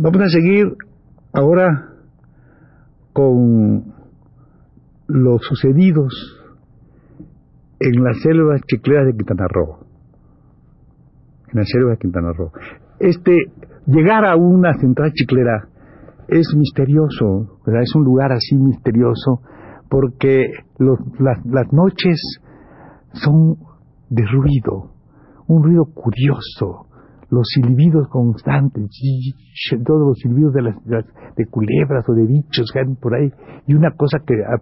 [0.00, 0.76] Vamos a seguir
[1.32, 1.88] ahora
[3.12, 3.94] con
[5.08, 6.14] los sucedidos
[7.80, 9.78] en las selvas chicleras de Quintana Roo.
[11.52, 12.52] En las selvas de Quintana Roo.
[13.00, 13.36] Este,
[13.86, 15.66] llegar a una central chiclera
[16.28, 19.40] es misterioso, es un lugar así misterioso,
[19.90, 20.44] porque
[20.78, 22.20] las, las noches
[23.14, 23.56] son
[24.10, 24.92] de ruido,
[25.48, 26.86] un ruido curioso,
[27.30, 28.90] los silbidos constantes,
[29.84, 30.74] todos los silbidos de, las,
[31.36, 33.30] de culebras o de bichos que hay por ahí,
[33.66, 34.60] y una cosa que, ah,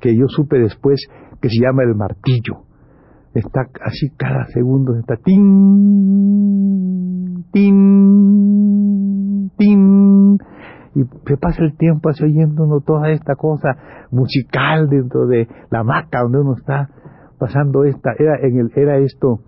[0.00, 1.00] que yo supe después
[1.40, 2.64] que se llama el martillo.
[3.34, 5.44] Está así cada segundo, está tin,
[7.52, 10.38] tin, tin,
[10.94, 13.76] y se pasa el tiempo así oyendo toda esta cosa
[14.10, 16.88] musical dentro de la maca donde uno está
[17.38, 19.40] pasando esta, era, en el, era esto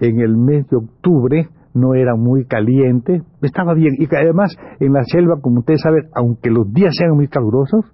[0.00, 3.94] en el mes de octubre, no era muy caliente, estaba bien.
[3.98, 7.84] Y además en la selva, como ustedes saben, aunque los días sean muy calurosos,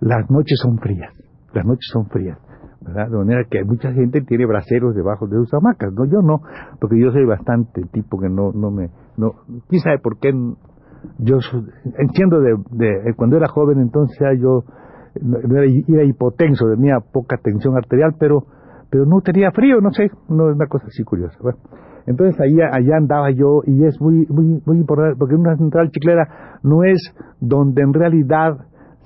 [0.00, 1.12] las noches son frías,
[1.52, 2.38] las noches son frías.
[2.84, 3.08] ¿verdad?
[3.10, 6.04] De manera que mucha gente tiene braseros debajo de sus hamacas, ¿no?
[6.04, 6.40] Yo no,
[6.80, 9.34] porque yo soy bastante tipo que no, no me, no,
[9.68, 10.32] quién sabe por qué,
[11.18, 11.38] yo
[11.98, 14.64] entiendo de, de, cuando era joven entonces yo
[15.14, 18.46] era, era hipotenso, tenía poca tensión arterial, pero,
[18.92, 21.38] pero no tenía frío, no sé, no es una cosa así curiosa.
[22.06, 26.58] Entonces ahí, allá andaba yo y es muy, muy, muy importante porque una central chiclera
[26.62, 27.00] no es
[27.40, 28.58] donde en realidad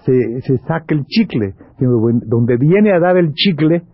[0.04, 3.84] se, se saca el chicle, sino donde viene a dar el chicle,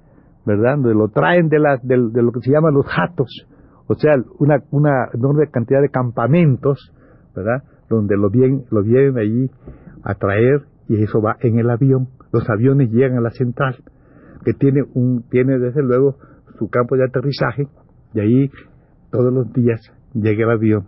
[0.47, 0.77] ¿verdad?
[0.77, 3.47] Donde lo traen de, la, de, lo que se llaman los jatos,
[3.87, 6.91] o sea, una, una enorme cantidad de campamentos,
[7.37, 7.65] ¿verdad?
[7.91, 9.51] Donde lo vienen, lo vienen allí
[10.05, 12.09] a traer y eso va en el avión.
[12.33, 13.77] Los aviones llegan a la central,
[14.45, 16.17] que tiene, un, tiene desde luego
[16.59, 17.67] su campo de aterrizaje,
[18.15, 18.51] y ahí
[19.11, 19.81] todos los días
[20.15, 20.87] llega el avión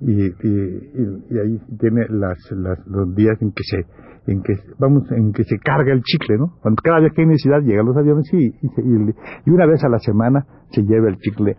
[0.00, 3.86] y, y, ahí tiene las, las, los días en que se
[4.30, 7.28] en que vamos en que se carga el chicle no cuando cada vez que hay
[7.28, 11.56] necesidad llegan los aviones y, y, una vez a la semana se lleva el chicle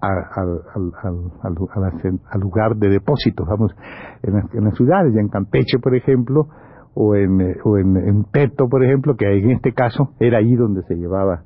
[0.00, 0.22] al,
[1.42, 3.74] al, lugar de depósito vamos
[4.22, 6.48] en, en, las ciudades en Campeche por ejemplo
[6.96, 10.82] o en o en, en Peto por ejemplo que en este caso era ahí donde
[10.82, 11.42] se llevaba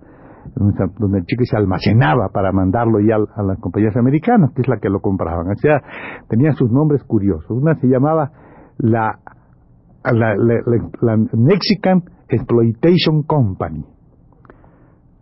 [0.55, 4.79] donde el chicle se almacenaba para mandarlo ya a las compañías americanas, que es la
[4.79, 5.49] que lo compraban.
[5.49, 5.81] O sea,
[6.29, 7.51] tenía sus nombres curiosos.
[7.51, 8.31] Una se llamaba
[8.79, 9.19] la,
[10.05, 13.85] la, la, Mexican Exploitation Company,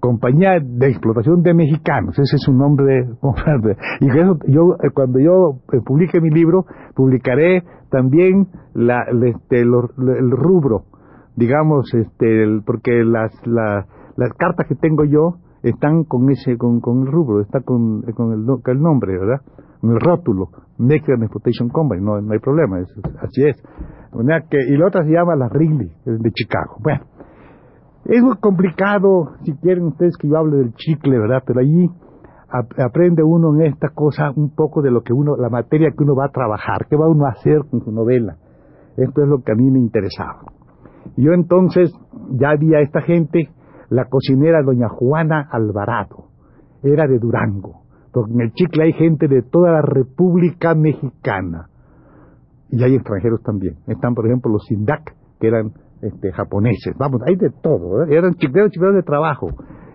[0.00, 3.08] compañía de explotación de mexicanos, ese es su nombre.
[4.00, 6.64] Y yo, eh, cuando yo eh, publique mi libro,
[6.94, 10.84] publicaré también la, este, el rubro,
[11.36, 13.86] digamos, este, porque las, la,
[14.16, 18.32] las cartas que tengo yo están con ese con, con el rubro, está con, con,
[18.32, 19.40] el, el nombre, ¿verdad?
[19.80, 20.48] Con el rótulo,
[20.78, 23.62] Mexican Exploitation Company, no, hay problema, así es.
[24.12, 26.76] Y la otra se llama la Wrigley, de Chicago.
[26.82, 27.04] Bueno,
[28.08, 31.42] es muy complicado, si quieren ustedes que yo hable del chicle, ¿verdad?
[31.46, 31.90] Pero allí
[32.78, 36.14] aprende uno en esta cosa un poco de lo que uno, la materia que uno
[36.16, 38.38] va a trabajar, qué va uno a hacer con su novela.
[38.96, 40.40] Esto es lo que a mí me interesaba.
[41.16, 41.92] Yo entonces
[42.30, 43.50] ya había esta gente
[43.90, 46.28] la cocinera doña Juana Alvarado,
[46.82, 47.82] era de Durango,
[48.12, 51.68] porque en el Chicle hay gente de toda la República Mexicana,
[52.70, 53.76] y hay extranjeros también.
[53.86, 55.72] Están, por ejemplo, los Sindak, que eran
[56.02, 58.16] este, japoneses, vamos, hay de todo, ¿eh?
[58.16, 59.48] eran chicleros, chicleros de trabajo,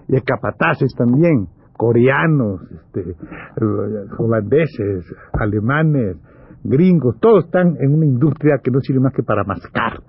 [0.07, 1.47] y capataces también,
[1.77, 3.15] coreanos, este,
[4.17, 6.17] holandeses, alemanes,
[6.63, 10.01] gringos, todos están en una industria que no sirve más que para mascar,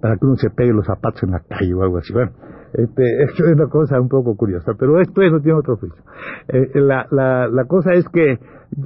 [0.00, 2.12] para que uno se pegue los zapatos en la calle o algo así.
[2.12, 2.32] Bueno,
[2.72, 6.02] este, esto es una cosa un poco curiosa, pero esto no tiene otro juicio.
[6.48, 8.38] Eh, la, la, la cosa es que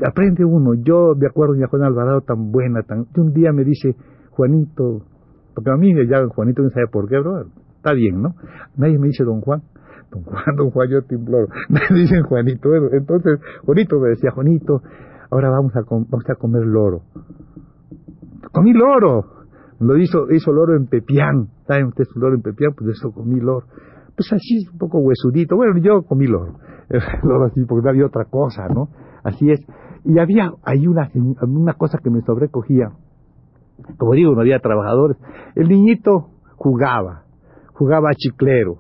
[0.05, 0.75] aprende uno.
[0.75, 3.95] Yo me acuerdo de Juan Alvarado tan buena, tan, un día me dice,
[4.31, 5.03] Juanito,
[5.57, 8.35] porque a mí llaman Juanito, no sabe por qué, bro, está bien, ¿no?
[8.77, 9.63] Nadie me dice don Juan.
[10.11, 11.49] Don Juan, don Juan, yo te imploro.
[11.69, 12.69] Me dicen Juanito.
[12.93, 14.81] entonces, Juanito me decía, Juanito,
[15.33, 17.03] ahora vamos a, vamos a comer loro.
[18.53, 19.25] Comí loro.
[19.81, 22.73] Lo hizo, hizo loro en Pepián ¿saben ustedes loro en Pepián?
[22.77, 23.67] Pues eso comí loro.
[24.15, 25.57] Pues así, un poco huesudito.
[25.57, 26.61] Bueno, yo comí loro.
[27.25, 28.91] loro así, porque no había otra cosa, ¿no?
[29.25, 29.61] Así es.
[30.05, 31.11] Y había ahí una,
[31.43, 32.93] una cosa que me sobrecogía.
[33.99, 35.17] Como digo, no había trabajadores.
[35.55, 37.25] El niñito jugaba,
[37.73, 38.79] jugaba a chiclero,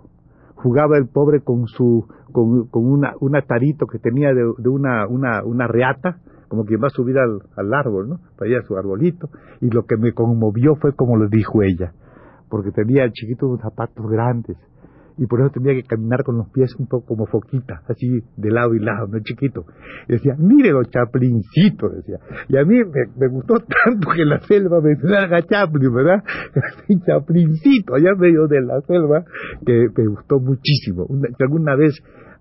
[0.54, 5.44] jugaba el pobre con su, con, una, un atarito que tenía de, de una, una,
[5.44, 8.20] una reata, como que va a subir al, al árbol, ¿no?
[8.38, 9.28] Para ir a su arbolito.
[9.60, 11.92] Y lo que me conmovió fue como lo dijo ella,
[12.48, 14.56] porque tenía el chiquito unos zapatos grandes
[15.18, 18.50] y por eso tenía que caminar con los pies un poco como foquita, así de
[18.50, 19.64] lado y lado, no chiquito.
[20.08, 22.18] Y decía, mire los chaplincitos, decía.
[22.48, 23.54] Y a mí me, gustó
[23.84, 26.22] tanto que la selva me salga Chaplin, ¿verdad?
[27.06, 29.24] Chaplincito, allá medio de la selva,
[29.64, 31.06] que me gustó muchísimo.
[31.06, 31.94] Una, alguna vez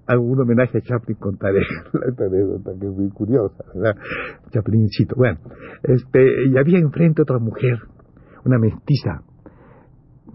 [0.07, 1.59] algún homenaje a Chaplin contaré
[2.09, 3.95] esta anécdota que es muy curiosa, ¿verdad?
[4.51, 5.15] Chaplincito.
[5.15, 5.39] Bueno,
[5.83, 7.79] este, y había enfrente otra mujer,
[8.43, 9.23] una mestiza,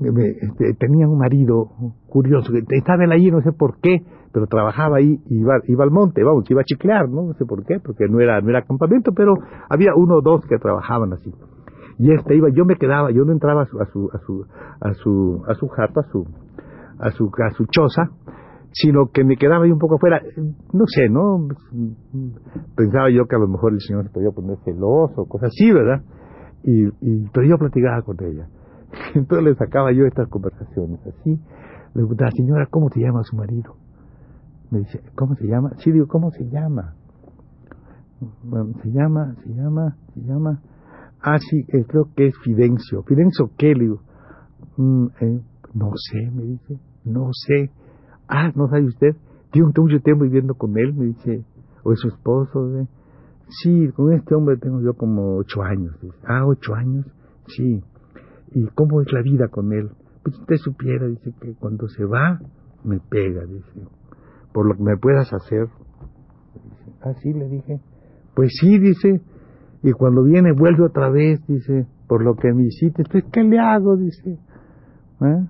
[0.00, 1.68] este, tenía un marido
[2.08, 3.98] curioso, que estaba él allí, no sé por qué,
[4.32, 7.22] pero trabajaba ahí, iba, iba al monte, vamos, iba a chiclear, ¿no?
[7.22, 9.34] No sé por qué, porque no era, no era campamento, pero
[9.68, 11.32] había uno o dos que trabajaban así.
[11.98, 14.46] Y este iba, yo me quedaba, yo no entraba a su, a su, a su,
[14.80, 16.26] a su, a su jato, a su,
[16.98, 18.10] a su, a su choza,
[18.72, 20.22] sino que me quedaba ahí un poco afuera,
[20.72, 21.48] no sé, ¿no?
[22.76, 26.02] Pensaba yo que a lo mejor el señor se podía poner celoso, cosas así, ¿verdad?
[26.62, 28.48] Y, y, pero yo platicaba con ella.
[29.14, 31.30] Entonces le sacaba yo estas conversaciones así.
[31.30, 33.76] Le preguntaba, señora, ¿cómo se llama su marido?
[34.70, 35.72] Me dice, ¿cómo se llama?
[35.78, 36.94] Sí, digo, ¿cómo se llama?
[38.20, 40.60] Se llama, se llama, se llama.
[41.22, 43.02] Ah, sí, creo que es Fidencio.
[43.02, 43.74] ¿Fidencio qué?
[43.74, 44.00] Le digo,
[44.76, 45.40] mm, eh,
[45.74, 47.70] no sé, me dice, no sé.
[48.28, 49.16] Ah, ¿no sabe usted?
[49.52, 51.44] Tengo mucho tiempo viviendo con él, me dice,
[51.82, 52.78] o es su esposo.
[52.78, 52.86] ¿eh?
[53.48, 55.96] Sí, con este hombre tengo yo como ocho años.
[56.24, 57.06] Ah, ocho años,
[57.48, 57.82] sí.
[58.52, 59.90] ¿Y cómo es la vida con él?
[60.22, 62.40] Pues usted supiera, dice, que cuando se va,
[62.84, 63.88] me pega, dice,
[64.52, 65.68] por lo que me puedas hacer.
[67.02, 67.80] ah, sí, le dije.
[68.34, 69.20] Pues sí, dice,
[69.82, 73.58] y cuando viene vuelve otra vez, dice, por lo que me hiciste, pues ¿qué le
[73.58, 73.96] hago?
[73.96, 74.38] Dice,
[75.20, 75.46] ¿Eh?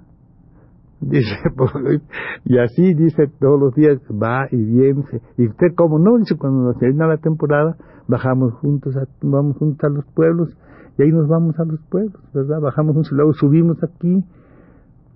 [1.01, 1.35] Dice,
[2.45, 5.03] y así dice todos los días, va y viene.
[5.39, 7.77] Y usted, como no, dice, cuando nos termina la temporada,
[8.07, 10.57] bajamos juntos, vamos juntos a los pueblos
[10.99, 12.61] y ahí nos vamos a los pueblos, ¿verdad?
[12.61, 14.25] Bajamos un luego subimos aquí,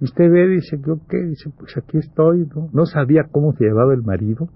[0.01, 1.19] y usted ve, dice, ¿yo qué?
[1.19, 2.69] Dice, pues aquí estoy, ¿no?
[2.73, 4.49] No sabía cómo se llevaba el marido,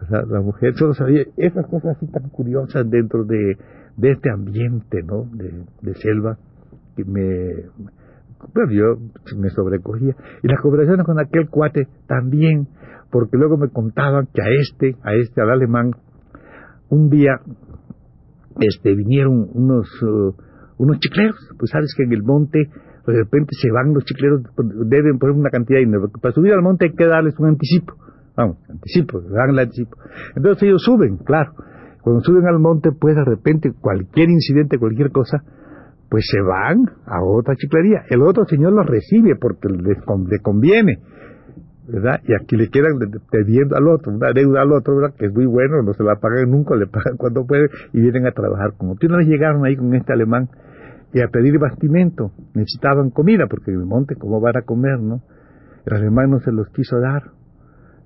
[0.00, 0.24] ¿verdad?
[0.28, 3.56] La mujer, solo sabía esas cosas así tan curiosas dentro de,
[3.96, 5.24] de este ambiente, ¿no?
[5.32, 6.38] De, de selva,
[6.96, 7.70] que me,
[8.54, 10.14] bueno, yo me sobrecogía.
[10.42, 12.68] Y las conversaciones con aquel cuate también,
[13.10, 15.92] porque luego me contaban que a este, a este, al alemán,
[16.88, 17.40] un día
[18.60, 20.34] este, vinieron unos, uh,
[20.78, 22.58] unos chicleros, pues sabes que en el monte
[23.06, 24.42] de repente se van los chicleros,
[24.86, 27.94] deben poner una cantidad de dinero, para subir al monte hay que darles un anticipo,
[28.36, 29.96] vamos, anticipo, dan el anticipo.
[30.36, 31.52] Entonces ellos suben, claro,
[32.02, 35.42] cuando suben al monte, pues de repente cualquier incidente, cualquier cosa,
[36.08, 38.02] pues se van a otra chiclería.
[38.08, 41.00] El otro señor los recibe porque le conviene.
[41.88, 42.20] ¿Verdad?
[42.24, 42.98] Y aquí le quedan
[43.30, 45.14] pidiendo al otro, una deuda al otro, ¿verdad?
[45.16, 48.26] Que es muy bueno, no se la pagan nunca, le pagan cuando pueden y vienen
[48.26, 49.08] a trabajar como tú.
[49.08, 50.48] No llegaron ahí con este alemán
[51.12, 55.22] y a pedir bastimento, necesitaban comida, porque en el monte, ¿cómo van a comer, no?
[55.86, 57.22] El alemán no se los quiso dar.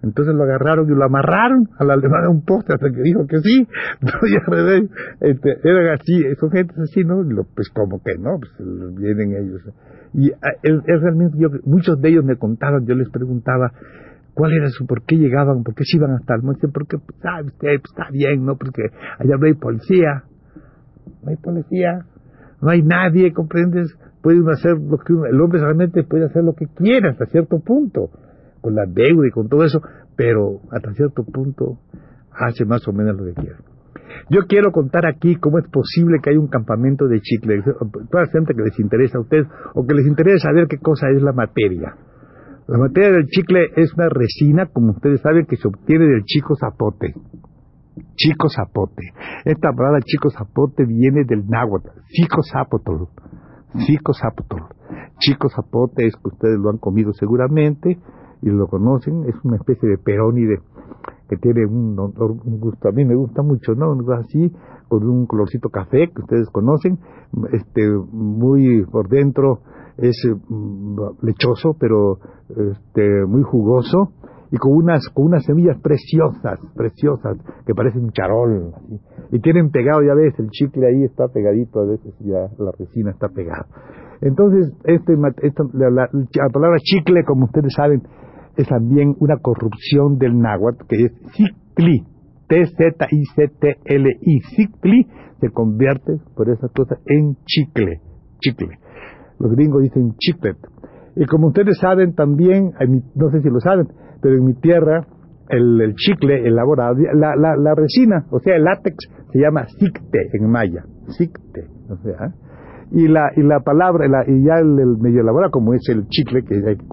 [0.05, 3.39] Entonces lo agarraron y lo amarraron al alemán a un poste hasta que dijo que
[3.39, 3.67] sí.
[5.21, 7.25] Este, eran así, son gentes así, ¿no?
[7.55, 8.53] Pues como que no, pues
[8.97, 9.63] vienen ellos.
[10.15, 13.73] Y es, ah, realmente yo, muchos de ellos me contaban, yo les preguntaba
[14.35, 17.19] cuál era su, por qué llegaban, por qué se iban hasta el monte, porque, pues,
[17.21, 18.57] sabe usted, pues, está bien, ¿no?
[18.57, 18.83] Porque
[19.19, 20.25] allá no hay policía,
[21.23, 22.07] no hay policía,
[22.61, 23.97] no hay nadie, ¿comprendes?
[24.23, 28.11] Puede hacer lo que el hombre realmente puede hacer lo que quiera hasta cierto punto,
[28.61, 29.83] con la deuda y con todo eso,
[30.17, 31.79] pero hasta cierto punto
[32.31, 33.72] hace más o menos lo que quiere.
[34.31, 37.63] Yo quiero contar aquí cómo es posible que haya un campamento de chicle.
[37.63, 41.23] Toda gente que les interesa a ustedes o que les interesa saber qué cosa es
[41.23, 41.95] la materia.
[42.69, 46.55] La materia del chicle es una resina, como ustedes saben, que se obtiene del chico
[46.57, 47.15] zapote.
[48.15, 49.03] Chico zapote.
[49.45, 53.09] Esta palabra chico zapote viene del náhuatl, chico zapotol.
[53.79, 54.63] Chico zapotol.
[55.19, 57.99] Chico zapote es que ustedes lo han comido seguramente
[58.43, 60.61] y lo conocen, es una especie de perónide
[61.33, 61.95] que tiene un,
[62.61, 63.97] gusto, a mí me gusta mucho, ¿no?
[64.13, 64.53] Así,
[64.89, 66.99] con un colorcito café que ustedes conocen,
[67.53, 69.61] este, muy por dentro
[69.97, 72.19] es mm, lechoso, pero
[72.51, 74.13] este, muy jugoso
[74.51, 78.75] y con unas, con unas semillas preciosas, preciosas, que parecen charol,
[79.31, 83.13] y tienen pegado, ya ves, el chicle ahí está pegadito, a veces ya la resina
[83.13, 83.65] está pegada.
[84.21, 86.09] Entonces, este, la, la,
[86.53, 88.03] palabra chicle, como ustedes saben,
[88.57, 92.05] es también una corrupción del náhuatl, que es cicli,
[92.49, 95.07] T-Z-I-C-T-L-I, cicli,
[95.41, 98.01] se convierte por esa cosa en chicle,
[98.41, 98.79] chicle.
[99.39, 100.57] Los gringos dicen chiclet.
[101.17, 102.73] Y como ustedes saben también,
[103.15, 103.89] no sé si lo saben,
[104.21, 105.07] pero en mi tierra
[105.49, 108.97] el, chicle elaborado, la, la, la, resina, o sea, el látex,
[109.33, 112.35] se llama sicte en maya, sicte, o sea,
[112.93, 116.55] y la, y la palabra, y ya el, medio elaborado, como es el chicle, que
[116.55, 116.85] hay que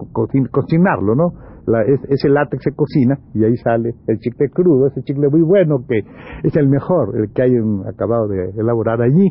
[0.50, 1.32] cocinarlo, ¿no?
[1.70, 5.84] La, ese látex se cocina y ahí sale el chicle crudo, ese chicle muy bueno,
[5.88, 6.00] que
[6.42, 7.52] es el mejor, el que hay
[7.88, 9.28] acabado de elaborar allí.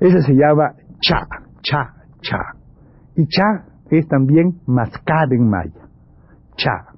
[0.00, 1.26] Ese se llama cha,
[1.62, 2.38] cha, cha.
[3.16, 5.88] Y cha es también mascar en maya.
[6.56, 6.94] Cha,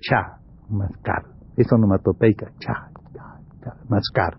[0.00, 0.38] cha,
[0.68, 1.24] mascar.
[1.56, 4.36] Es onomatopeica, cha, cha, cha, mascar.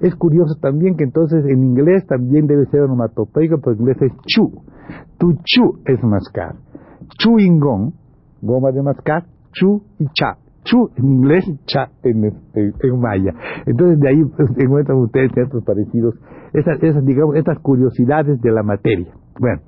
[0.00, 4.12] Es curioso también que entonces en inglés también debe ser onomatopeico, porque en inglés es
[4.26, 4.62] chu.
[5.18, 6.54] Tu chu es mascar.
[7.18, 7.58] Chewing
[8.40, 10.36] goma de mascar, chu y cha.
[10.64, 13.32] Chu en inglés, cha en, en, maya.
[13.66, 16.14] Entonces de ahí pues, encuentran ustedes ciertos parecidos,
[16.52, 19.12] esas, esas, digamos, estas curiosidades de la materia.
[19.38, 19.60] Bueno,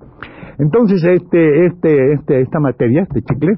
[0.59, 3.57] entonces este, este, este, esta materia, este chicle,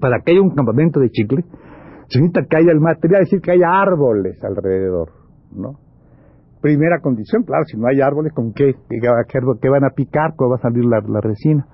[0.00, 1.44] para que haya un campamento de chicle,
[2.08, 5.10] se necesita que haya el material, es decir, que haya árboles alrededor,
[5.52, 5.74] ¿no?
[6.62, 8.74] Primera condición, claro, si no hay árboles, ¿con qué?
[8.88, 10.34] ¿Qué, van a picar?
[10.34, 11.66] ¿Cómo va a salir la resina?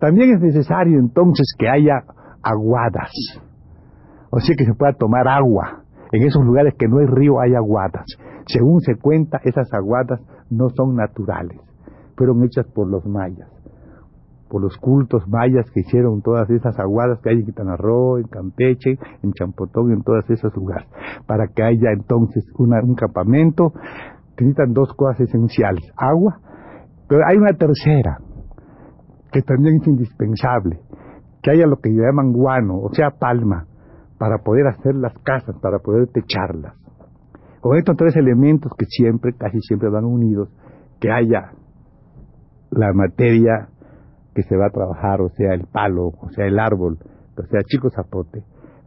[0.00, 2.02] También es necesario entonces que haya
[2.42, 3.12] aguadas,
[4.30, 5.84] o sea que se pueda tomar agua.
[6.12, 8.06] En esos lugares que no hay río hay aguadas.
[8.46, 11.60] Según se cuenta, esas aguadas no son naturales,
[12.16, 13.48] fueron hechas por los mayas
[14.50, 17.76] por los cultos mayas que hicieron todas esas aguadas que hay en Quintana
[18.18, 20.88] en Campeche, en Champotón, en todos esos lugares,
[21.26, 23.72] para que haya entonces un campamento,
[24.36, 26.40] necesitan dos cosas esenciales, agua,
[27.08, 28.18] pero hay una tercera,
[29.32, 30.80] que también es indispensable,
[31.42, 33.66] que haya lo que llaman guano, o sea, palma,
[34.18, 36.74] para poder hacer las casas, para poder techarlas.
[37.60, 40.48] Con estos tres elementos que siempre, casi siempre van unidos,
[41.00, 41.52] que haya
[42.70, 43.68] la materia
[44.34, 46.98] que se va a trabajar, o sea, el palo, o sea, el árbol,
[47.36, 48.44] o sea, chico zapote,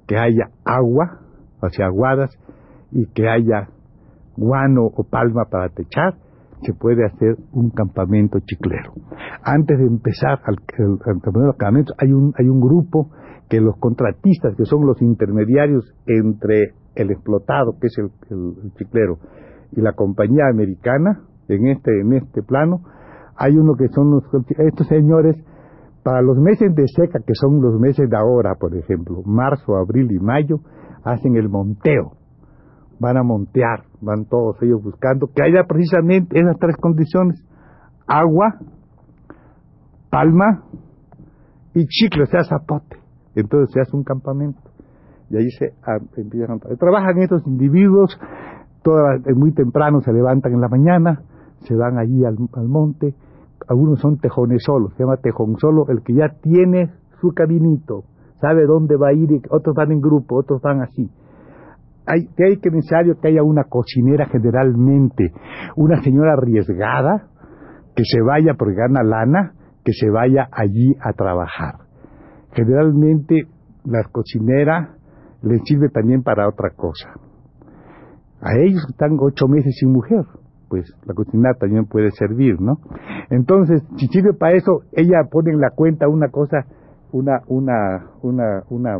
[0.08, 1.20] que haya agua,
[1.62, 2.32] o sea, aguadas,
[2.92, 3.70] y que haya
[4.38, 6.16] guano o palma para techar,
[6.64, 8.94] se puede hacer un campamento chiclero.
[9.44, 10.58] Antes de empezar al,
[11.00, 13.12] campamento hay un, hay un grupo
[13.50, 19.18] que los contratistas, que son los intermediarios entre el explotado, que es el, el chiclero,
[19.72, 22.82] y la compañía americana, en este, en este plano,
[23.36, 24.24] hay uno que son los,
[24.58, 25.36] estos señores,
[26.04, 30.12] para los meses de seca, que son los meses de ahora, por ejemplo, marzo, abril
[30.12, 30.58] y mayo,
[31.04, 32.12] hacen el monteo.
[33.04, 37.44] Van a montear, van todos ellos buscando que haya precisamente esas tres condiciones.
[38.08, 38.56] Agua,
[40.10, 40.64] palma
[41.74, 42.96] y chicle, o sea, zapote.
[43.36, 44.62] Entonces se hace un campamento.
[45.30, 48.18] Y ahí se ah, empiezan a trabajan estos individuos,
[49.36, 51.24] muy temprano se levantan en la mañana,
[51.60, 52.38] se van allí al,
[52.70, 53.16] monte,
[53.68, 58.06] algunos son tejones solos, se llama tejón solo, el que ya tiene su caminito,
[58.40, 61.10] sabe dónde va a ir, y otros van en grupo, otros van así.
[62.06, 65.32] Hay, que hay que necesario que haya una cocinera generalmente,
[65.76, 67.30] una señora arriesgada,
[67.96, 71.76] que se vaya porque gana lana, que se vaya allí a trabajar.
[72.54, 73.48] Generalmente
[73.86, 74.96] la cocinera
[75.42, 77.10] les sirve también para otra cosa.
[78.42, 80.26] A ellos están ocho meses sin mujer
[80.74, 82.80] pues la cocina también puede servir, ¿no?
[83.30, 86.66] Entonces, si sirve para eso, ella pone en la cuenta una cosa,
[87.12, 88.98] una, una, una, una,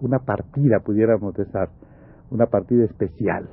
[0.00, 1.52] una, partida, pudiéramos decir,
[2.32, 3.48] una partida especial,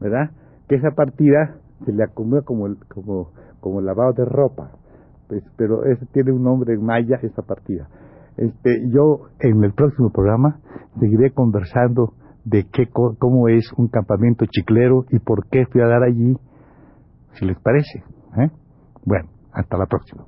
[0.00, 0.30] ¿verdad?
[0.68, 3.30] Que esa partida se le acumula como, como,
[3.60, 4.72] como lavado de ropa,
[5.28, 7.88] pues, pero eso tiene un nombre en maya, esa partida.
[8.36, 10.60] Este, yo en el próximo programa
[11.00, 16.02] seguiré conversando de qué, cómo es un campamento chiclero y por qué fui a dar
[16.02, 16.36] allí
[17.34, 18.04] si les parece.
[18.38, 18.50] ¿eh?
[19.04, 20.27] Bueno, hasta la próxima.